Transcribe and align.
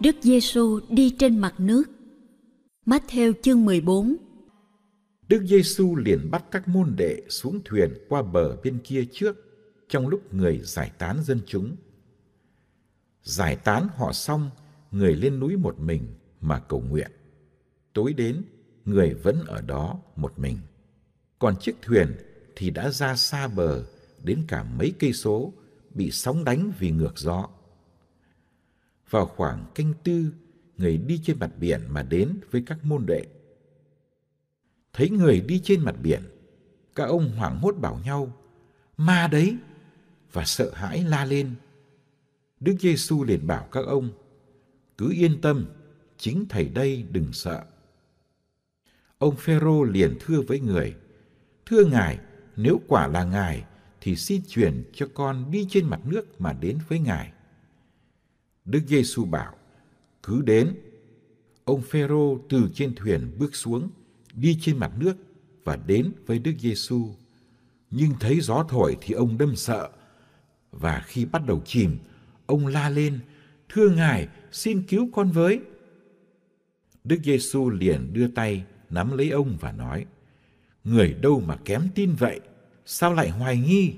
Đức 0.00 0.16
Giêsu 0.20 0.80
đi 0.88 1.14
trên 1.18 1.38
mặt 1.38 1.54
nước. 1.58 1.82
Matthew 2.86 3.32
chương 3.42 3.64
14 3.64 4.16
Đức 5.28 5.42
Giêsu 5.46 5.96
liền 5.96 6.30
bắt 6.30 6.44
các 6.50 6.68
môn 6.68 6.94
đệ 6.96 7.22
xuống 7.28 7.60
thuyền 7.64 7.94
qua 8.08 8.22
bờ 8.22 8.56
bên 8.56 8.78
kia 8.84 9.04
trước 9.12 9.36
trong 9.88 10.08
lúc 10.08 10.34
người 10.34 10.60
giải 10.64 10.90
tán 10.98 11.22
dân 11.24 11.40
chúng. 11.46 11.76
Giải 13.22 13.56
tán 13.56 13.88
họ 13.96 14.12
xong, 14.12 14.50
người 14.90 15.16
lên 15.16 15.40
núi 15.40 15.56
một 15.56 15.80
mình 15.80 16.06
mà 16.40 16.58
cầu 16.58 16.80
nguyện. 16.90 17.10
Tối 17.92 18.12
đến, 18.12 18.42
người 18.84 19.14
vẫn 19.14 19.44
ở 19.46 19.60
đó 19.60 20.00
một 20.16 20.38
mình. 20.38 20.58
Còn 21.38 21.54
chiếc 21.60 21.76
thuyền 21.82 22.16
thì 22.56 22.70
đã 22.70 22.90
ra 22.90 23.16
xa 23.16 23.48
bờ 23.48 23.84
đến 24.24 24.44
cả 24.48 24.64
mấy 24.78 24.92
cây 24.98 25.12
số, 25.12 25.52
bị 25.94 26.10
sóng 26.10 26.44
đánh 26.44 26.72
vì 26.78 26.90
ngược 26.90 27.18
gió. 27.18 27.48
Vào 29.10 29.26
khoảng 29.26 29.64
canh 29.74 29.92
tư, 30.04 30.32
người 30.76 30.98
đi 30.98 31.20
trên 31.24 31.38
mặt 31.38 31.50
biển 31.58 31.80
mà 31.88 32.02
đến 32.02 32.40
với 32.50 32.62
các 32.66 32.84
môn 32.84 33.06
đệ. 33.06 33.26
Thấy 34.92 35.10
người 35.10 35.40
đi 35.40 35.60
trên 35.64 35.80
mặt 35.80 35.94
biển, 36.02 36.22
các 36.94 37.04
ông 37.04 37.30
hoảng 37.36 37.58
hốt 37.60 37.76
bảo 37.80 38.00
nhau, 38.04 38.32
ma 38.96 39.28
đấy, 39.28 39.56
và 40.32 40.44
sợ 40.44 40.70
hãi 40.74 41.04
la 41.04 41.24
lên. 41.24 41.54
Đức 42.60 42.76
Giêsu 42.80 43.24
liền 43.24 43.46
bảo 43.46 43.68
các 43.72 43.86
ông, 43.86 44.10
cứ 44.98 45.12
yên 45.12 45.40
tâm, 45.40 45.66
chính 46.18 46.46
thầy 46.48 46.68
đây 46.68 47.04
đừng 47.10 47.32
sợ. 47.32 47.64
Ông 49.18 49.36
Phêrô 49.36 49.84
liền 49.84 50.16
thưa 50.20 50.40
với 50.40 50.60
người, 50.60 50.94
thưa 51.66 51.84
ngài, 51.84 52.18
nếu 52.56 52.80
quả 52.86 53.06
là 53.06 53.24
ngài, 53.24 53.64
thì 54.00 54.16
xin 54.16 54.42
truyền 54.48 54.84
cho 54.94 55.06
con 55.14 55.50
đi 55.50 55.66
trên 55.70 55.86
mặt 55.86 56.00
nước 56.04 56.40
mà 56.40 56.52
đến 56.52 56.78
với 56.88 56.98
ngài. 56.98 57.32
Đức 58.64 58.80
Giêsu 58.86 59.24
bảo, 59.24 59.54
cứ 60.22 60.42
đến. 60.42 60.74
Ông 61.64 61.82
Phêrô 61.82 62.38
từ 62.48 62.68
trên 62.74 62.94
thuyền 62.94 63.30
bước 63.38 63.54
xuống, 63.56 63.90
đi 64.34 64.58
trên 64.60 64.78
mặt 64.78 64.92
nước 64.98 65.16
và 65.64 65.76
đến 65.76 66.12
với 66.26 66.38
Đức 66.38 66.52
Giêsu. 66.58 67.14
Nhưng 67.90 68.10
thấy 68.20 68.40
gió 68.40 68.64
thổi 68.68 68.96
thì 69.00 69.14
ông 69.14 69.38
đâm 69.38 69.56
sợ. 69.56 69.90
Và 70.72 71.04
khi 71.06 71.24
bắt 71.24 71.46
đầu 71.46 71.62
chìm, 71.64 71.98
ông 72.46 72.66
la 72.66 72.88
lên, 72.88 73.18
thưa 73.68 73.90
Ngài, 73.90 74.28
xin 74.52 74.82
cứu 74.82 75.08
con 75.12 75.30
với. 75.30 75.60
Đức 77.04 77.18
Giêsu 77.24 77.70
liền 77.70 78.12
đưa 78.12 78.28
tay 78.28 78.64
nắm 78.90 79.16
lấy 79.16 79.30
ông 79.30 79.56
và 79.60 79.72
nói, 79.72 80.06
Người 80.84 81.14
đâu 81.14 81.40
mà 81.40 81.56
kém 81.64 81.88
tin 81.94 82.14
vậy, 82.14 82.40
sao 82.86 83.14
lại 83.14 83.30
hoài 83.30 83.56
nghi? 83.56 83.94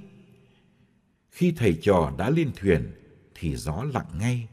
Khi 1.31 1.53
thầy 1.57 1.79
trò 1.83 2.13
đã 2.19 2.31
lên 2.31 2.51
thuyền, 2.57 2.93
thì 3.35 3.57
gió 3.57 3.85
lặng 3.95 4.07
ngay. 4.19 4.49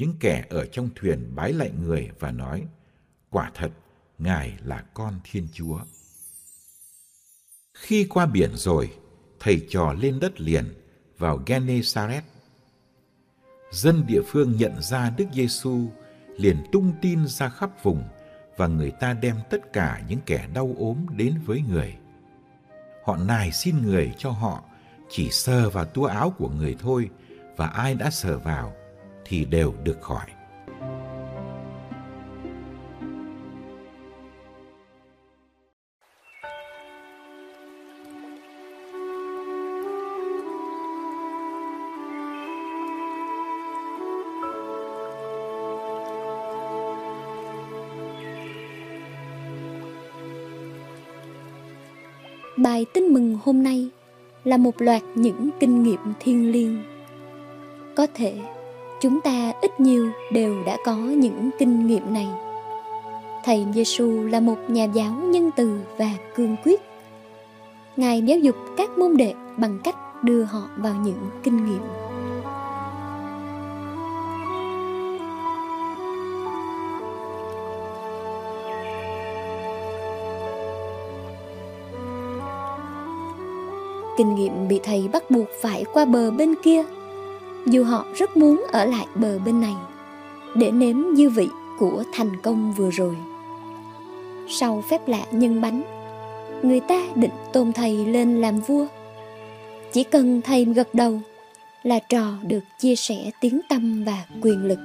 Những 0.00 0.14
kẻ 0.20 0.44
ở 0.50 0.66
trong 0.66 0.88
thuyền 0.96 1.32
bái 1.34 1.52
lại 1.52 1.70
người 1.82 2.10
và 2.18 2.30
nói, 2.30 2.66
quả 3.30 3.50
thật, 3.54 3.70
Ngài 4.18 4.52
là 4.64 4.84
con 4.94 5.14
Thiên 5.24 5.48
Chúa. 5.52 5.80
Khi 7.74 8.06
qua 8.10 8.26
biển 8.26 8.50
rồi, 8.54 8.90
thầy 9.40 9.66
trò 9.70 9.92
lên 9.92 10.20
đất 10.20 10.40
liền 10.40 10.64
vào 11.18 11.42
Genesaret. 11.46 12.24
Dân 13.72 14.06
địa 14.06 14.22
phương 14.26 14.56
nhận 14.56 14.82
ra 14.82 15.10
Đức 15.16 15.26
Giêsu 15.32 15.86
liền 16.36 16.56
tung 16.72 16.92
tin 17.02 17.26
ra 17.26 17.48
khắp 17.48 17.70
vùng 17.82 18.02
và 18.56 18.66
người 18.66 18.90
ta 18.90 19.12
đem 19.12 19.36
tất 19.50 19.72
cả 19.72 20.02
những 20.08 20.20
kẻ 20.26 20.48
đau 20.54 20.74
ốm 20.78 21.06
đến 21.16 21.34
với 21.46 21.62
người. 21.68 21.96
Họ 23.04 23.16
nài 23.16 23.52
xin 23.52 23.82
người 23.82 24.14
cho 24.18 24.30
họ 24.30 24.64
chỉ 25.10 25.30
sờ 25.30 25.70
vào 25.70 25.84
tua 25.84 26.04
áo 26.04 26.34
của 26.38 26.48
người 26.48 26.76
thôi 26.80 27.10
và 27.56 27.66
ai 27.66 27.94
đã 27.94 28.10
sờ 28.10 28.38
vào 28.38 28.79
thì 29.30 29.44
đều 29.44 29.74
được 29.84 30.00
khỏi. 30.00 30.26
Bài 52.56 52.86
tin 52.94 53.04
mừng 53.04 53.38
hôm 53.44 53.62
nay 53.62 53.88
là 54.44 54.56
một 54.56 54.82
loạt 54.82 55.02
những 55.14 55.50
kinh 55.60 55.82
nghiệm 55.82 56.00
thiêng 56.20 56.52
liêng. 56.52 56.82
Có 57.96 58.06
thể 58.14 58.34
chúng 59.00 59.20
ta 59.20 59.52
ít 59.60 59.80
nhiều 59.80 60.10
đều 60.32 60.64
đã 60.64 60.76
có 60.84 60.94
những 60.96 61.50
kinh 61.58 61.86
nghiệm 61.86 62.14
này. 62.14 62.28
Thầy 63.44 63.66
Giêsu 63.74 64.22
là 64.22 64.40
một 64.40 64.56
nhà 64.68 64.84
giáo 64.84 65.12
nhân 65.12 65.50
từ 65.56 65.80
và 65.98 66.10
cương 66.34 66.56
quyết. 66.64 66.80
Ngài 67.96 68.22
giáo 68.22 68.38
dục 68.38 68.56
các 68.76 68.98
môn 68.98 69.16
đệ 69.16 69.34
bằng 69.56 69.78
cách 69.84 69.96
đưa 70.24 70.42
họ 70.42 70.62
vào 70.76 70.94
những 70.94 71.30
kinh 71.42 71.66
nghiệm. 71.66 71.80
Kinh 84.18 84.34
nghiệm 84.34 84.68
bị 84.68 84.80
thầy 84.82 85.08
bắt 85.12 85.30
buộc 85.30 85.46
phải 85.62 85.84
qua 85.92 86.04
bờ 86.04 86.30
bên 86.30 86.54
kia 86.62 86.84
dù 87.66 87.84
họ 87.84 88.06
rất 88.14 88.36
muốn 88.36 88.66
ở 88.72 88.84
lại 88.84 89.06
bờ 89.14 89.38
bên 89.38 89.60
này 89.60 89.74
để 90.54 90.70
nếm 90.70 90.96
dư 91.16 91.28
vị 91.28 91.48
của 91.78 92.04
thành 92.12 92.36
công 92.42 92.72
vừa 92.72 92.90
rồi. 92.90 93.16
Sau 94.48 94.84
phép 94.90 95.08
lạ 95.08 95.24
nhân 95.30 95.60
bánh, 95.60 95.82
người 96.62 96.80
ta 96.80 97.02
định 97.14 97.30
tôn 97.52 97.72
thầy 97.72 98.06
lên 98.06 98.40
làm 98.40 98.60
vua. 98.60 98.86
Chỉ 99.92 100.04
cần 100.04 100.42
thầy 100.42 100.64
gật 100.64 100.94
đầu 100.94 101.20
là 101.82 101.98
trò 101.98 102.32
được 102.42 102.60
chia 102.78 102.96
sẻ 102.96 103.30
tiếng 103.40 103.60
tâm 103.68 104.04
và 104.04 104.24
quyền 104.42 104.64
lực. 104.64 104.78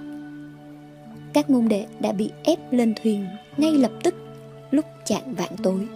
Các 1.33 1.49
môn 1.49 1.67
đệ 1.67 1.85
đã 1.99 2.11
bị 2.11 2.31
ép 2.43 2.73
lên 2.73 2.93
thuyền 3.03 3.25
ngay 3.57 3.71
lập 3.71 3.91
tức 4.03 4.15
lúc 4.71 4.85
chạng 5.05 5.33
vạn 5.33 5.51
tối. 5.63 5.87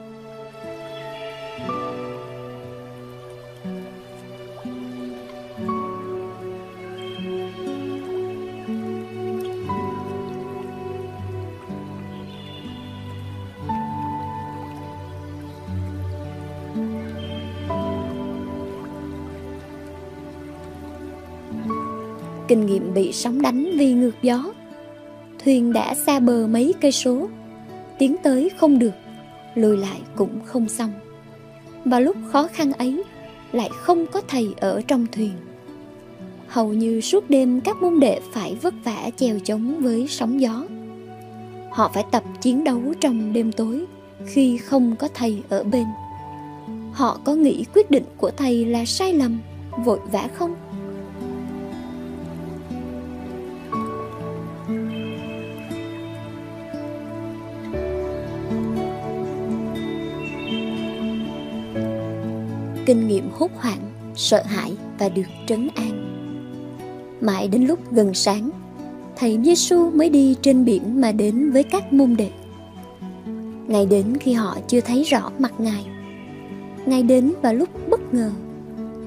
Kinh 22.50 22.66
nghiệm 22.66 22.94
bị 22.94 23.12
sóng 23.12 23.42
đánh 23.42 23.72
vì 23.78 23.94
ngược 23.94 24.16
gió. 24.22 24.54
Thuyền 25.44 25.74
đã 25.74 25.96
xa 25.96 26.20
bờ 26.20 26.48
mấy 26.48 26.74
cây 26.82 26.92
số, 26.92 27.28
tiến 28.00 28.16
tới 28.24 28.50
không 28.58 28.80
được, 28.80 28.94
lùi 29.56 29.78
lại 29.78 30.02
cũng 30.16 30.40
không 30.46 30.70
xong. 30.70 30.92
Và 31.86 32.00
lúc 32.00 32.16
khó 32.32 32.48
khăn 32.48 32.74
ấy, 32.74 33.04
lại 33.52 33.70
không 33.74 34.06
có 34.08 34.22
thầy 34.28 34.48
ở 34.58 34.82
trong 34.88 35.06
thuyền. 35.12 35.32
hầu 36.50 36.74
như 36.74 37.02
suốt 37.02 37.30
đêm 37.30 37.62
các 37.62 37.82
môn 37.82 38.00
đệ 38.00 38.20
phải 38.32 38.56
vất 38.62 38.74
vả 38.84 39.10
chèo 39.18 39.40
chống 39.40 39.82
với 39.82 40.08
sóng 40.08 40.42
gió 40.42 40.66
họ 41.72 41.92
phải 41.94 42.04
tập 42.12 42.24
chiến 42.42 42.64
đấu 42.64 42.82
trong 43.00 43.34
đêm 43.34 43.52
tối 43.52 43.86
khi 44.26 44.58
không 44.58 44.96
có 44.96 45.08
thầy 45.14 45.44
ở 45.50 45.64
bên 45.64 45.86
họ 46.92 47.20
có 47.24 47.36
nghĩ 47.36 47.66
quyết 47.74 47.92
định 47.92 48.04
của 48.18 48.32
thầy 48.32 48.66
là 48.66 48.86
sai 48.86 49.14
lầm 49.14 49.40
vội 49.86 50.00
vã 50.12 50.28
không 50.34 50.56
kinh 62.90 63.08
nghiệm 63.08 63.30
hốt 63.34 63.52
hoảng, 63.56 64.12
sợ 64.16 64.44
hãi 64.46 64.74
và 65.00 65.10
được 65.10 65.28
trấn 65.48 65.70
an. 65.76 65.92
Mãi 67.22 67.48
đến 67.48 67.66
lúc 67.66 67.80
gần 67.92 68.14
sáng, 68.14 68.50
thầy 69.16 69.40
Giêsu 69.44 69.92
mới 69.92 70.10
đi 70.10 70.36
trên 70.42 70.66
biển 70.66 71.02
mà 71.02 71.12
đến 71.12 71.52
với 71.52 71.64
các 71.64 71.94
môn 71.94 72.16
đệ. 72.16 72.32
Ngài 73.68 73.86
đến 73.86 74.18
khi 74.18 74.34
họ 74.34 74.58
chưa 74.68 74.82
thấy 74.82 75.04
rõ 75.04 75.32
mặt 75.40 75.52
ngài. 75.58 75.86
Ngài 76.86 77.04
đến 77.04 77.34
vào 77.42 77.54
lúc 77.54 77.70
bất 77.90 78.14
ngờ 78.14 78.32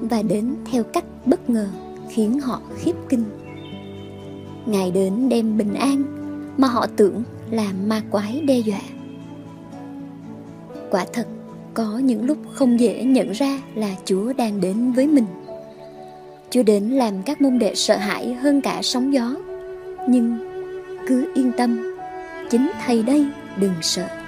và 0.01 0.21
đến 0.21 0.55
theo 0.71 0.83
cách 0.83 1.05
bất 1.25 1.49
ngờ 1.49 1.67
khiến 2.09 2.39
họ 2.39 2.61
khiếp 2.77 2.95
kinh. 3.09 3.23
Ngài 4.65 4.91
đến 4.91 5.29
đem 5.29 5.57
bình 5.57 5.73
an 5.73 6.03
mà 6.57 6.67
họ 6.67 6.87
tưởng 6.95 7.23
là 7.51 7.73
ma 7.87 8.01
quái 8.11 8.41
đe 8.41 8.57
dọa. 8.59 8.81
Quả 10.91 11.05
thật 11.13 11.27
có 11.73 11.97
những 12.03 12.25
lúc 12.25 12.37
không 12.53 12.79
dễ 12.79 13.03
nhận 13.03 13.31
ra 13.31 13.59
là 13.75 13.89
chúa 14.05 14.33
đang 14.33 14.61
đến 14.61 14.91
với 14.91 15.07
mình. 15.07 15.25
Chúa 16.49 16.63
đến 16.63 16.83
làm 16.83 17.23
các 17.23 17.41
môn 17.41 17.59
đệ 17.59 17.75
sợ 17.75 17.97
hãi 17.97 18.33
hơn 18.33 18.61
cả 18.61 18.79
sóng 18.83 19.13
gió. 19.13 19.35
Nhưng 20.09 20.37
cứ 21.07 21.31
yên 21.35 21.51
tâm, 21.57 21.95
chính 22.49 22.71
thầy 22.85 23.03
đây 23.03 23.25
đừng 23.57 23.73
sợ. 23.81 24.22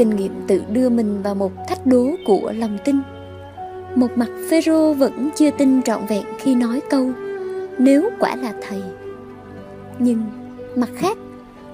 Kinh 0.00 0.16
nghiệm 0.16 0.32
tự 0.46 0.62
đưa 0.72 0.88
mình 0.88 1.22
vào 1.22 1.34
một 1.34 1.52
thách 1.68 1.86
đố 1.86 2.10
của 2.26 2.52
lòng 2.56 2.78
tin. 2.84 2.96
Một 3.94 4.10
mặt 4.16 4.28
phêrô 4.50 4.94
vẫn 4.94 5.30
chưa 5.36 5.50
tin 5.50 5.82
trọn 5.82 6.06
vẹn 6.08 6.24
khi 6.38 6.54
nói 6.54 6.80
câu, 6.90 7.10
nếu 7.78 8.10
quả 8.20 8.36
là 8.36 8.52
thầy. 8.68 8.82
Nhưng 9.98 10.22
mặt 10.76 10.88
khác, 10.94 11.18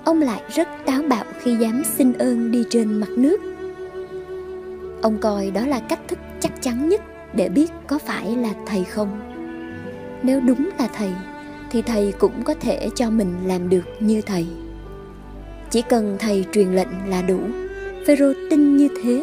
ông 0.05 0.23
lại 0.23 0.43
rất 0.55 0.69
táo 0.87 1.02
bạo 1.08 1.25
khi 1.40 1.56
dám 1.56 1.82
xin 1.84 2.12
ơn 2.12 2.50
đi 2.50 2.64
trên 2.70 3.00
mặt 3.00 3.11
nước. 3.11 3.40
Ông 5.02 5.19
coi 5.20 5.50
đó 5.50 5.67
là 5.67 5.81
cách 5.81 6.00
thức 6.08 6.19
chắc 6.40 6.62
chắn 6.62 6.88
nhất 6.88 7.00
để 7.34 7.49
biết 7.49 7.72
có 7.87 7.99
phải 7.99 8.37
là 8.37 8.50
thầy 8.67 8.84
không. 8.84 9.20
Nếu 10.22 10.40
đúng 10.40 10.69
là 10.79 10.88
thầy, 10.96 11.11
thì 11.70 11.82
thầy 11.82 12.12
cũng 12.19 12.43
có 12.44 12.55
thể 12.55 12.88
cho 12.94 13.11
mình 13.11 13.34
làm 13.44 13.69
được 13.69 13.84
như 14.00 14.20
thầy. 14.20 14.46
Chỉ 15.70 15.82
cần 15.82 16.17
thầy 16.19 16.44
truyền 16.52 16.69
lệnh 16.69 17.08
là 17.08 17.22
đủ 17.22 17.38
phêrô 18.06 18.32
tin 18.50 18.76
như 18.76 18.88
thế. 19.03 19.23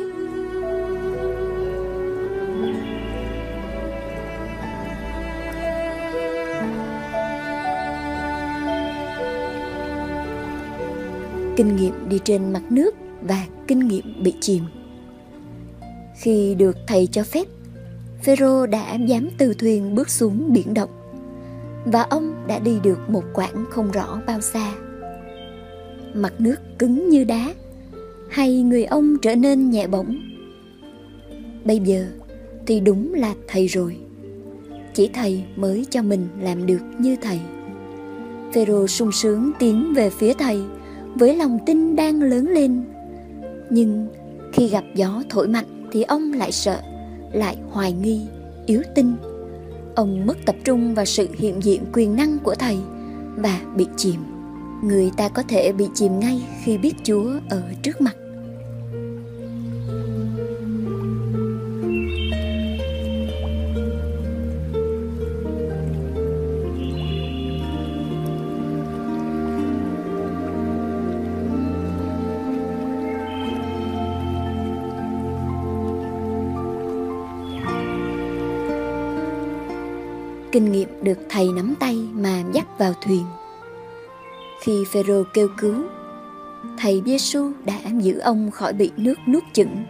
Kinh 11.58 11.76
nghiệm 11.76 12.10
đi 12.10 12.20
trên 12.24 12.54
mặt 12.54 12.62
nước 12.70 12.96
và 13.22 13.46
kinh 13.68 13.88
nghiệm 13.88 14.24
bị 14.24 14.34
chìm. 14.40 14.64
Khi 16.22 16.56
được 16.56 16.78
thầy 16.88 17.08
cho 17.08 17.24
phép, 17.24 17.48
phêrô 18.24 18.66
đã 18.66 18.96
dám 18.96 19.30
từ 19.38 19.54
thuyền 19.54 19.96
bước 19.96 20.10
xuống 20.10 20.54
biển 20.54 20.74
động 20.74 20.90
và 21.86 22.02
ông 22.02 22.34
đã 22.48 22.60
đi 22.60 22.80
được 22.84 23.00
một 23.10 23.24
quãng 23.34 23.66
không 23.70 23.92
rõ 23.92 24.22
bao 24.28 24.42
xa. 24.42 24.74
Mặt 26.14 26.34
nước 26.40 26.58
cứng 26.80 27.10
như 27.10 27.24
đá 27.24 27.54
hay 28.34 28.62
người 28.62 28.86
ông 28.86 29.18
trở 29.22 29.36
nên 29.36 29.70
nhẹ 29.70 29.88
bỗng 29.88 30.34
bây 31.66 31.80
giờ 31.80 32.06
thì 32.68 32.80
đúng 32.80 33.14
là 33.14 33.34
thầy 33.48 33.68
rồi. 33.68 33.98
Chỉ 34.94 35.10
thầy 35.14 35.44
mới 35.56 35.86
cho 35.90 36.02
mình 36.02 36.28
làm 36.40 36.66
được 36.66 36.82
như 37.00 37.16
thầy. 37.22 37.40
Phêrô 38.54 38.88
sung 38.88 39.12
sướng 39.12 39.52
tiến 39.60 39.94
về 39.94 40.10
phía 40.10 40.34
thầy 40.34 40.62
với 41.16 41.36
lòng 41.36 41.60
tin 41.66 41.96
đang 41.96 42.22
lớn 42.22 42.48
lên. 42.48 42.84
Nhưng 43.70 44.08
khi 44.54 44.68
gặp 44.68 44.84
gió 44.96 45.24
thổi 45.30 45.48
mạnh 45.48 45.90
thì 45.92 46.04
ông 46.04 46.34
lại 46.34 46.52
sợ, 46.52 46.82
lại 47.34 47.58
hoài 47.70 47.92
nghi, 47.92 48.22
yếu 48.66 48.82
tin. 48.96 49.14
Ông 49.96 50.26
mất 50.26 50.38
tập 50.46 50.56
trung 50.64 50.96
vào 50.96 51.06
sự 51.06 51.28
hiện 51.38 51.64
diện 51.64 51.82
quyền 51.94 52.16
năng 52.16 52.38
của 52.40 52.56
thầy 52.56 52.78
và 53.36 53.62
bị 53.76 53.88
chìm. 53.98 54.20
Người 54.84 55.12
ta 55.18 55.30
có 55.30 55.44
thể 55.48 55.72
bị 55.72 55.88
chìm 55.94 56.20
ngay 56.20 56.42
khi 56.64 56.78
biết 56.78 56.94
chúa 57.04 57.32
ở 57.50 57.62
trước 57.84 58.02
mặt. 58.02 58.16
Kinh 80.54 80.72
nghiệm 80.72 80.90
được 81.04 81.18
thầy 81.30 81.52
nắm 81.52 81.74
tay 81.80 82.08
mà 82.14 82.44
dắt 82.52 82.80
vào 82.80 82.94
thuyền. 83.02 83.26
Khi 84.62 84.86
Phêrô 84.92 85.24
kêu 85.34 85.48
cứu, 85.58 85.76
thầy 86.78 87.02
Giêsu 87.06 87.52
đã 87.66 87.80
giữ 88.00 88.20
ông 88.20 88.52
khỏi 88.52 88.74
bị 88.74 88.92
nước 88.98 89.16
nuốt 89.28 89.44
chửng. 89.54 89.84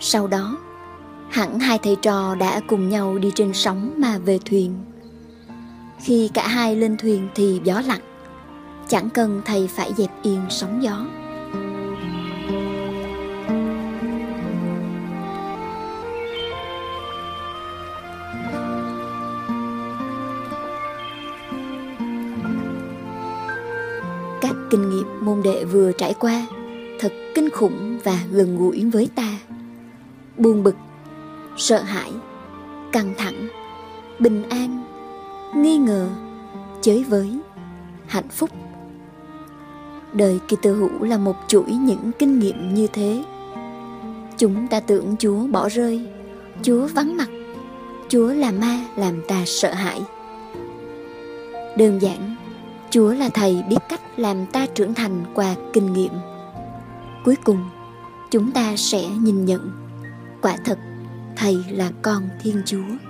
Sau 0.00 0.26
đó, 0.26 0.58
hẳn 1.30 1.58
hai 1.58 1.78
thầy 1.78 1.96
trò 2.02 2.34
đã 2.34 2.60
cùng 2.66 2.88
nhau 2.88 3.18
đi 3.18 3.32
trên 3.34 3.52
sóng 3.52 3.94
mà 3.96 4.18
về 4.18 4.38
thuyền. 4.44 4.74
Khi 6.00 6.30
cả 6.34 6.48
hai 6.48 6.76
lên 6.76 6.96
thuyền 6.96 7.28
thì 7.34 7.60
gió 7.64 7.82
lặng, 7.86 8.00
chẳng 8.88 9.10
cần 9.10 9.42
thầy 9.44 9.68
phải 9.68 9.92
dẹp 9.96 10.10
yên 10.22 10.40
sóng 10.50 10.82
gió. 10.82 11.06
Môn 25.36 25.42
đệ 25.42 25.64
vừa 25.64 25.92
trải 25.92 26.14
qua, 26.14 26.46
thật 27.00 27.12
kinh 27.34 27.50
khủng 27.50 27.98
và 28.04 28.18
gần 28.30 28.58
gũi 28.58 28.90
với 28.92 29.08
ta. 29.14 29.38
Buồn 30.36 30.62
bực, 30.62 30.76
sợ 31.56 31.82
hãi, 31.82 32.12
căng 32.92 33.14
thẳng, 33.18 33.48
bình 34.18 34.42
an, 34.48 34.84
nghi 35.56 35.76
ngờ, 35.78 36.08
chới 36.82 37.04
với, 37.04 37.38
hạnh 38.06 38.28
phúc. 38.30 38.50
Đời 40.12 40.38
kỳ 40.48 40.56
tự 40.62 40.74
hữu 40.74 41.02
là 41.02 41.18
một 41.18 41.36
chuỗi 41.48 41.72
những 41.72 42.10
kinh 42.18 42.38
nghiệm 42.38 42.74
như 42.74 42.86
thế. 42.86 43.24
Chúng 44.38 44.66
ta 44.66 44.80
tưởng 44.80 45.16
chúa 45.18 45.46
bỏ 45.46 45.68
rơi, 45.68 46.06
chúa 46.62 46.86
vắng 46.86 47.16
mặt, 47.16 47.28
chúa 48.08 48.28
là 48.28 48.52
ma 48.52 48.80
làm 48.96 49.22
ta 49.28 49.42
sợ 49.46 49.74
hãi. 49.74 50.00
Đơn 51.78 51.98
giản 52.02 52.36
Chúa 52.96 53.12
là 53.12 53.28
thầy 53.34 53.62
biết 53.68 53.76
cách 53.88 54.00
làm 54.16 54.46
ta 54.46 54.66
trưởng 54.74 54.94
thành 54.94 55.24
qua 55.34 55.54
kinh 55.72 55.92
nghiệm. 55.92 56.12
Cuối 57.24 57.36
cùng, 57.44 57.64
chúng 58.30 58.52
ta 58.52 58.76
sẽ 58.76 59.08
nhìn 59.08 59.44
nhận 59.44 59.70
quả 60.42 60.56
thật 60.64 60.78
thầy 61.36 61.64
là 61.70 61.90
con 62.02 62.28
Thiên 62.42 62.62
Chúa. 62.66 63.05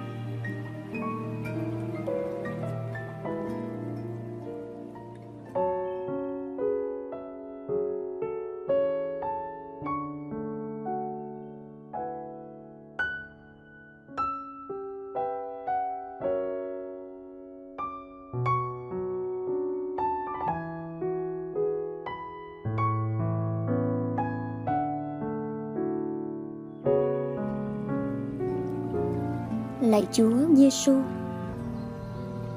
Lạy 29.96 30.06
Chúa 30.12 30.54
Giêsu. 30.56 30.92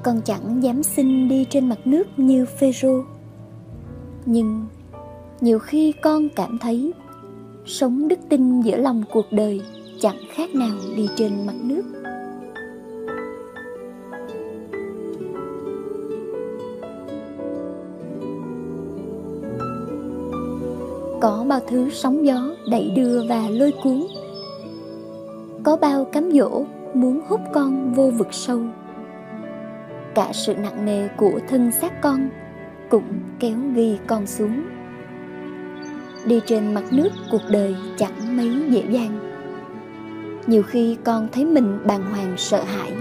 Con 0.02 0.20
chẳng 0.24 0.62
dám 0.62 0.82
xin 0.82 1.28
đi 1.28 1.46
trên 1.50 1.68
mặt 1.68 1.78
nước 1.84 2.04
như 2.16 2.46
Phêrô. 2.46 3.02
Nhưng 4.26 4.66
nhiều 5.40 5.58
khi 5.58 5.92
con 6.02 6.28
cảm 6.36 6.58
thấy 6.58 6.92
sống 7.66 8.08
đức 8.08 8.18
tin 8.28 8.60
giữa 8.60 8.76
lòng 8.76 9.02
cuộc 9.12 9.26
đời 9.30 9.60
chẳng 10.00 10.16
khác 10.34 10.54
nào 10.54 10.76
đi 10.96 11.08
trên 11.16 11.46
mặt 11.46 11.54
nước. 11.62 11.82
Có 21.20 21.44
bao 21.48 21.60
thứ 21.68 21.90
sóng 21.90 22.26
gió 22.26 22.54
đẩy 22.70 22.90
đưa 22.96 23.26
và 23.28 23.48
lôi 23.48 23.72
cuốn 23.82 24.06
Có 25.62 25.76
bao 25.76 26.04
cám 26.04 26.32
dỗ 26.32 26.64
muốn 26.94 27.20
hút 27.28 27.40
con 27.54 27.92
vô 27.92 28.10
vực 28.10 28.28
sâu. 28.30 28.60
Cả 30.14 30.28
sự 30.32 30.54
nặng 30.54 30.84
nề 30.84 31.08
của 31.08 31.40
thân 31.48 31.72
xác 31.72 32.00
con 32.02 32.28
Cũng 32.88 33.20
kéo 33.38 33.56
ghi 33.74 33.98
con 34.06 34.26
xuống. 34.26 34.62
Đi 36.26 36.40
trên 36.46 36.74
mặt 36.74 36.84
nước 36.92 37.08
cuộc 37.30 37.42
đời 37.50 37.76
chẳng 37.96 38.36
mấy 38.36 38.50
dễ 38.68 38.84
dàng. 38.90 39.18
Nhiều 40.46 40.62
khi 40.62 40.96
con 41.04 41.28
thấy 41.32 41.44
mình 41.44 41.78
bàng 41.86 42.02
hoàng 42.10 42.34
sợ 42.36 42.62
hãi. 42.64 42.92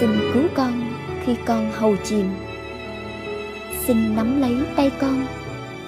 Xin 0.00 0.10
cứu 0.34 0.42
con 0.54 0.72
khi 1.24 1.36
con 1.46 1.70
hầu 1.72 1.96
chìm 2.04 2.26
xin 3.86 4.16
nắm 4.16 4.40
lấy 4.40 4.56
tay 4.76 4.90
con 5.00 5.26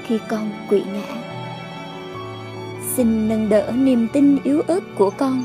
khi 0.06 0.18
con 0.28 0.50
quỵ 0.68 0.82
ngã. 0.92 1.16
Xin 2.94 3.28
nâng 3.28 3.48
đỡ 3.48 3.72
niềm 3.76 4.08
tin 4.12 4.38
yếu 4.44 4.62
ớt 4.66 4.80
của 4.98 5.10
con 5.10 5.44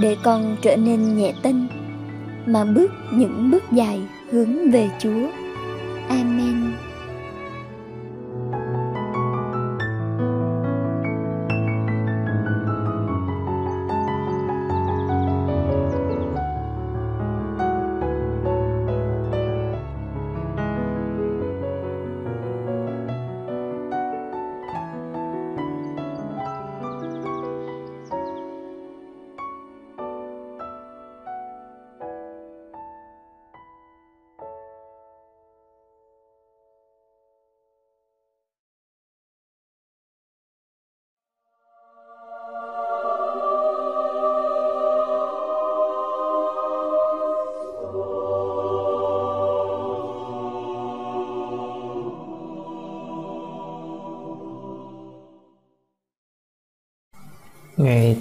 để 0.00 0.16
con 0.22 0.56
trở 0.62 0.76
nên 0.76 1.16
nhẹ 1.16 1.32
tinh 1.42 1.66
mà 2.46 2.64
bước 2.64 2.92
những 3.12 3.50
bước 3.50 3.64
dài 3.72 4.00
hướng 4.30 4.70
về 4.70 4.90
chúa. 4.98 5.28
Amen. 6.08 6.72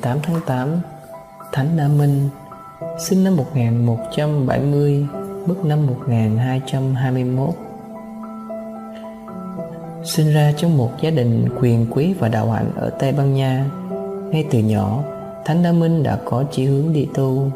8 0.08 0.20
tháng 0.24 0.42
8, 0.46 0.80
Thánh 1.52 1.78
Nam 1.78 1.98
Minh, 1.98 2.30
sinh 3.00 3.24
năm 3.24 3.36
1170, 3.36 5.06
mất 5.46 5.56
năm 5.66 5.88
1221. 5.88 7.50
Sinh 10.04 10.34
ra 10.34 10.54
trong 10.58 10.78
một 10.78 10.92
gia 11.02 11.10
đình 11.10 11.50
quyền 11.62 11.88
quý 11.92 12.14
và 12.20 12.28
đạo 12.28 12.52
hạnh 12.52 12.72
ở 12.76 12.90
Tây 12.90 13.12
Ban 13.12 13.34
Nha, 13.34 13.66
ngay 14.32 14.46
từ 14.52 14.60
nhỏ, 14.60 15.04
Thánh 15.46 15.64
Nam 15.64 15.80
Minh 15.80 16.04
đã 16.04 16.20
có 16.26 16.44
chỉ 16.52 16.66
hướng 16.66 16.94
đi 16.94 17.08
tu. 17.14 17.52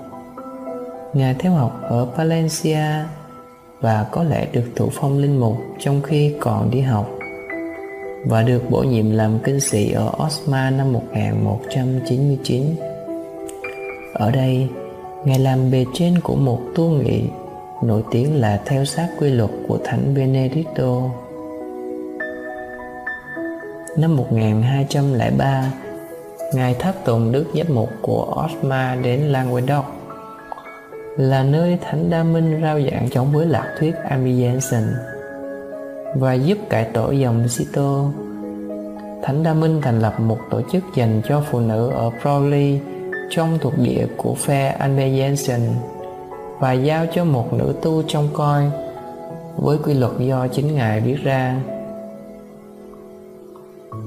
Ngài 1.13 1.34
theo 1.34 1.51
học 1.51 1.81
ở 1.84 2.05
Valencia 2.05 3.05
và 3.81 4.05
có 4.12 4.24
lẽ 4.24 4.48
được 4.53 4.65
thụ 4.75 4.89
phong 4.93 5.17
linh 5.17 5.39
mục 5.39 5.58
trong 5.79 6.01
khi 6.01 6.36
còn 6.39 6.72
đi 6.72 6.81
học 6.81 7.10
và 8.25 8.43
được 8.43 8.69
bổ 8.69 8.83
nhiệm 8.83 9.11
làm 9.11 9.39
kinh 9.43 9.59
sĩ 9.59 9.91
ở 9.91 10.11
Osma 10.25 10.69
năm 10.69 10.93
1199. 10.93 12.65
Ở 14.13 14.31
đây, 14.31 14.67
Ngài 15.25 15.39
làm 15.39 15.71
bề 15.71 15.85
trên 15.93 16.19
của 16.23 16.35
một 16.35 16.59
tu 16.75 16.89
nghị 16.89 17.23
nổi 17.83 18.03
tiếng 18.11 18.41
là 18.41 18.61
theo 18.65 18.85
sát 18.85 19.07
quy 19.19 19.29
luật 19.29 19.49
của 19.67 19.77
Thánh 19.83 20.13
Benedicto. 20.15 21.01
Năm 23.97 24.15
1203, 24.17 25.73
Ngài 26.53 26.73
tháp 26.73 27.05
tùng 27.05 27.31
đức 27.31 27.45
Giáp 27.55 27.69
mục 27.69 27.89
của 28.01 28.45
Osma 28.45 28.95
đến 29.03 29.19
Languedoc, 29.19 29.85
là 31.17 31.43
nơi 31.43 31.77
Thánh 31.81 32.09
Đa 32.09 32.23
Minh 32.23 32.59
rao 32.61 32.81
giảng 32.81 33.09
chống 33.11 33.31
với 33.31 33.45
lạc 33.45 33.75
thuyết 33.79 33.95
Amiensen 34.09 34.83
và 36.15 36.33
giúp 36.33 36.57
cải 36.69 36.83
tổ 36.83 37.11
dòng 37.11 37.47
Sito. 37.47 38.03
Thánh 39.23 39.43
Đa 39.43 39.53
Minh 39.53 39.81
thành 39.81 39.99
lập 39.99 40.19
một 40.19 40.37
tổ 40.49 40.61
chức 40.71 40.83
dành 40.95 41.21
cho 41.29 41.43
phụ 41.51 41.59
nữ 41.59 41.89
ở 41.89 42.11
Crowley 42.23 42.77
trong 43.29 43.57
thuộc 43.61 43.73
địa 43.77 44.07
của 44.17 44.35
phe 44.35 44.77
Anbejansen 44.79 45.59
và 46.59 46.71
giao 46.71 47.05
cho 47.13 47.25
một 47.25 47.53
nữ 47.53 47.75
tu 47.81 48.03
trông 48.07 48.29
coi 48.33 48.63
với 49.57 49.77
quy 49.77 49.93
luật 49.93 50.11
do 50.19 50.47
chính 50.47 50.75
Ngài 50.75 51.01
viết 51.01 51.17
ra. 51.23 51.55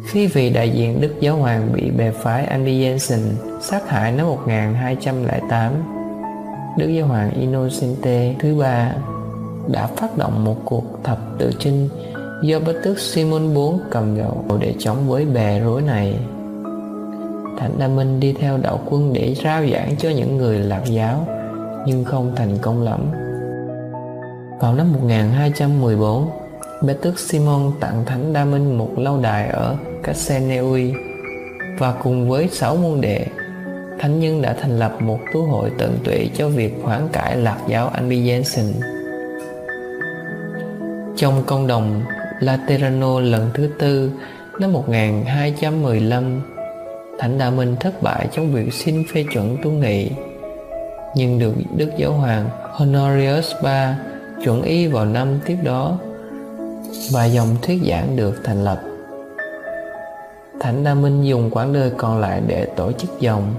Khi 0.06 0.26
vị 0.26 0.50
đại 0.50 0.70
diện 0.70 1.00
Đức 1.00 1.14
Giáo 1.20 1.37
Hoàng 1.37 1.73
bị 1.75 1.90
bè 1.90 2.11
phái 2.11 2.46
Anbejansen 2.46 3.20
sát 3.61 3.88
hại 3.88 4.12
năm 4.12 4.26
1208, 4.26 5.73
Đức 6.78 6.88
Giáo 6.88 7.06
Hoàng 7.06 7.30
Innocente 7.30 8.34
thứ 8.38 8.54
ba 8.61 8.94
đã 9.68 9.87
phát 9.87 10.18
động 10.18 10.44
một 10.44 10.56
cuộc 10.64 10.85
thập 11.04 11.18
tự 11.38 11.52
chinh 11.59 11.88
do 12.42 12.61
bất 12.61 12.75
tước 12.85 12.99
Simon 12.99 13.54
IV 13.54 13.59
cầm 13.90 14.18
đầu 14.18 14.44
để 14.61 14.75
chống 14.78 15.09
với 15.09 15.25
bè 15.25 15.61
rối 15.61 15.83
này. 15.83 16.16
Thánh 17.59 17.78
Đa 17.78 17.88
Minh 17.88 18.21
đi 18.21 18.33
theo 18.33 18.56
đạo 18.56 18.80
quân 18.90 19.12
để 19.12 19.35
rao 19.44 19.66
giảng 19.66 19.97
cho 19.99 20.11
những 20.11 20.37
người 20.37 20.59
lạc 20.59 20.83
giáo 20.85 21.26
nhưng 21.87 22.04
không 22.04 22.33
thành 22.37 22.59
công 22.62 22.83
lắm. 22.83 23.00
Vào 24.61 24.75
năm 24.75 24.92
1214, 24.92 26.30
Bê 26.83 26.94
tước 26.94 27.18
Simon 27.18 27.73
tặng 27.80 28.04
Thánh 28.06 28.33
Đa 28.33 28.44
Minh 28.44 28.78
một 28.78 28.99
lâu 28.99 29.21
đài 29.21 29.49
ở 29.49 29.76
Casseneui 30.02 30.92
và 31.78 31.94
cùng 32.02 32.28
với 32.28 32.49
sáu 32.52 32.76
môn 32.76 33.00
đệ, 33.00 33.26
Thánh 33.99 34.21
nhân 34.21 34.42
đã 34.42 34.56
thành 34.61 34.78
lập 34.78 35.02
một 35.02 35.18
tu 35.35 35.42
hội 35.42 35.71
tận 35.78 35.99
tụy 36.04 36.30
cho 36.37 36.49
việc 36.49 36.75
hoãn 36.83 37.09
cải 37.12 37.37
lạc 37.37 37.59
giáo 37.68 37.88
Albigensen. 37.88 38.66
Trong 41.16 41.42
công 41.47 41.66
đồng 41.66 42.02
Laterano 42.40 43.21
lần 43.21 43.50
thứ 43.54 43.68
tư 43.78 44.11
năm 44.61 44.73
1215, 44.73 46.40
Thánh 47.18 47.38
Đa 47.38 47.50
Minh 47.50 47.76
thất 47.80 48.02
bại 48.02 48.28
trong 48.33 48.52
việc 48.52 48.75
xin 48.75 49.04
phê 49.14 49.25
chuẩn 49.33 49.56
tu 49.62 49.71
nghị, 49.71 50.11
nhưng 51.14 51.38
được 51.38 51.54
Đức 51.76 51.90
Giáo 51.99 52.12
Hoàng 52.12 52.49
Honorius 52.73 53.52
III 53.62 53.94
chuẩn 54.44 54.62
y 54.62 54.87
vào 54.87 55.04
năm 55.04 55.28
tiếp 55.47 55.56
đó 55.62 55.99
và 57.12 57.25
dòng 57.25 57.56
thuyết 57.62 57.80
giảng 57.88 58.16
được 58.16 58.40
thành 58.44 58.64
lập. 58.64 58.80
Thánh 60.61 60.85
Đa 60.85 60.94
Minh 60.94 61.23
dùng 61.23 61.50
quãng 61.50 61.73
đời 61.73 61.90
còn 61.97 62.21
lại 62.21 62.42
để 62.47 62.66
tổ 62.76 62.92
chức 62.92 63.21
dòng 63.21 63.54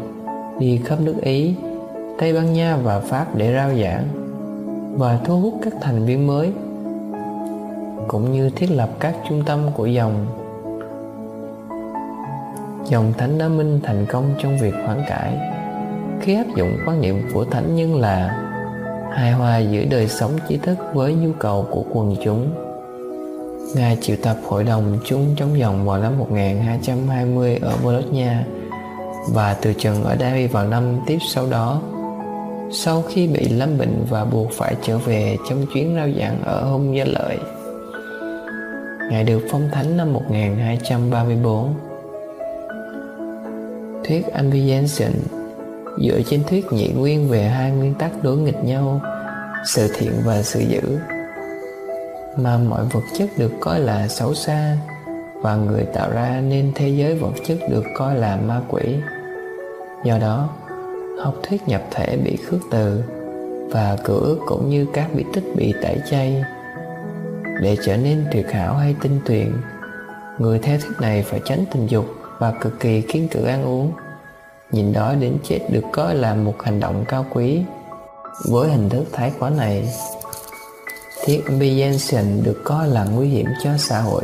đi 0.59 0.81
khắp 0.85 0.99
nước 0.99 1.15
Ý, 1.21 1.53
Tây 2.19 2.33
Ban 2.33 2.53
Nha 2.53 2.75
và 2.75 2.99
Pháp 2.99 3.35
để 3.35 3.53
rao 3.53 3.69
giảng 3.69 4.07
và 4.97 5.19
thu 5.25 5.39
hút 5.41 5.53
các 5.63 5.73
thành 5.81 6.05
viên 6.05 6.27
mới 6.27 6.51
cũng 8.15 8.31
như 8.31 8.49
thiết 8.49 8.71
lập 8.71 8.89
các 8.99 9.15
trung 9.29 9.43
tâm 9.45 9.59
của 9.73 9.85
dòng 9.85 10.25
dòng 12.85 13.13
thánh 13.17 13.37
đá 13.37 13.47
minh 13.47 13.79
thành 13.83 14.05
công 14.09 14.35
trong 14.43 14.57
việc 14.57 14.73
hoán 14.85 15.01
cải 15.07 15.37
khi 16.21 16.35
áp 16.35 16.45
dụng 16.55 16.77
quan 16.85 17.01
niệm 17.01 17.21
của 17.33 17.45
thánh 17.45 17.75
nhân 17.75 17.95
là 17.95 18.47
hài 19.13 19.31
hòa 19.31 19.57
giữa 19.57 19.83
đời 19.89 20.07
sống 20.07 20.31
trí 20.49 20.57
thức 20.57 20.77
với 20.93 21.13
nhu 21.13 21.29
cầu 21.39 21.67
của 21.71 21.83
quần 21.93 22.15
chúng. 22.23 22.49
Ngài 23.75 23.97
triệu 24.01 24.15
tập 24.23 24.37
hội 24.43 24.63
đồng 24.63 24.99
chung 25.05 25.35
trong 25.35 25.59
dòng 25.59 25.85
vào 25.85 25.97
năm 25.97 26.17
1220 26.19 27.59
ở 27.61 27.73
Bologna 27.83 28.43
và 29.33 29.53
từ 29.61 29.73
trần 29.73 30.03
ở 30.03 30.15
đây 30.15 30.47
vào 30.47 30.67
năm 30.67 30.99
tiếp 31.07 31.17
sau 31.27 31.47
đó. 31.49 31.81
Sau 32.71 33.01
khi 33.01 33.27
bị 33.27 33.49
lâm 33.49 33.77
bệnh 33.77 34.05
và 34.09 34.25
buộc 34.25 34.51
phải 34.51 34.75
trở 34.81 34.97
về 34.97 35.37
trong 35.49 35.65
chuyến 35.73 35.95
rao 35.95 36.07
giảng 36.19 36.41
ở 36.43 36.63
Hung 36.63 36.95
Gia 36.95 37.05
Lợi. 37.05 37.37
Ngài 39.09 39.23
được 39.23 39.39
phong 39.51 39.69
thánh 39.71 39.97
năm 39.97 40.13
1234. 40.13 41.73
Thuyết 44.03 44.27
Ambiension 44.33 45.11
dựa 46.01 46.21
trên 46.25 46.43
thuyết 46.43 46.65
nhị 46.71 46.87
nguyên 46.87 47.29
về 47.29 47.43
hai 47.43 47.71
nguyên 47.71 47.93
tắc 47.93 48.23
đối 48.23 48.37
nghịch 48.37 48.63
nhau, 48.63 49.01
sự 49.65 49.91
thiện 49.97 50.13
và 50.25 50.41
sự 50.41 50.59
dữ, 50.59 50.99
mà 52.37 52.57
mọi 52.57 52.85
vật 52.85 53.03
chất 53.17 53.29
được 53.37 53.51
coi 53.59 53.79
là 53.79 54.07
xấu 54.07 54.33
xa 54.33 54.77
và 55.41 55.55
người 55.55 55.85
tạo 55.93 56.11
ra 56.11 56.41
nên 56.47 56.71
thế 56.75 56.89
giới 56.89 57.15
vật 57.15 57.33
chất 57.47 57.57
được 57.69 57.83
coi 57.95 58.15
là 58.15 58.35
ma 58.35 58.61
quỷ. 58.69 58.95
Do 60.03 60.17
đó, 60.17 60.49
học 61.19 61.35
thuyết 61.43 61.67
nhập 61.67 61.81
thể 61.91 62.17
bị 62.17 62.35
khước 62.35 62.59
từ 62.71 63.03
và 63.71 63.97
cửa 64.03 64.19
ước 64.19 64.39
cũng 64.45 64.69
như 64.69 64.85
các 64.93 65.09
bí 65.15 65.23
tích 65.33 65.43
bị 65.55 65.73
tẩy 65.81 65.97
chay 66.11 66.43
để 67.61 67.77
trở 67.85 67.97
nên 67.97 68.25
tuyệt 68.31 68.51
hảo 68.51 68.75
hay 68.75 68.95
tinh 69.01 69.19
tuyền, 69.25 69.53
người 70.39 70.59
theo 70.59 70.79
thuyết 70.79 71.01
này 71.01 71.23
phải 71.23 71.41
tránh 71.45 71.65
tình 71.73 71.87
dục 71.87 72.05
và 72.39 72.51
cực 72.61 72.79
kỳ 72.79 73.01
kiên 73.01 73.27
cử 73.27 73.43
ăn 73.43 73.65
uống. 73.65 73.91
Nhìn 74.71 74.93
đói 74.93 75.15
đến 75.15 75.37
chết 75.43 75.59
được 75.69 75.83
coi 75.91 76.15
là 76.15 76.35
một 76.35 76.63
hành 76.63 76.79
động 76.79 77.05
cao 77.07 77.25
quý. 77.33 77.61
Với 78.49 78.69
hình 78.69 78.89
thức 78.89 79.03
thái 79.11 79.31
quá 79.39 79.49
này 79.49 79.89
thiết 81.25 81.41
ambition 81.45 82.43
được 82.43 82.61
coi 82.63 82.87
là 82.87 83.03
nguy 83.03 83.27
hiểm 83.27 83.47
cho 83.63 83.69
xã 83.77 84.01
hội. 84.01 84.23